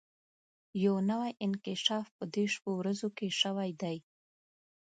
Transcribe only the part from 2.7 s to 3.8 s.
ورځو کې شوی